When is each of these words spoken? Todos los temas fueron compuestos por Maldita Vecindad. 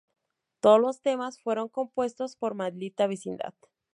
Todos 0.61 0.81
los 0.81 1.03
temas 1.03 1.39
fueron 1.39 1.69
compuestos 1.69 2.35
por 2.35 2.55
Maldita 2.55 3.05
Vecindad. 3.05 3.53